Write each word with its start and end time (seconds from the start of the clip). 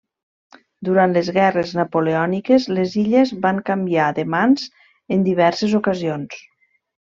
Durant 0.87 1.11
les 1.17 1.29
Guerres 1.35 1.73
Napoleòniques 1.79 2.65
les 2.79 2.97
illes 3.03 3.35
van 3.45 3.61
canviar 3.69 4.09
de 4.21 4.27
mans 4.39 4.67
en 5.19 5.31
diverses 5.33 5.81
ocasions. 5.85 6.45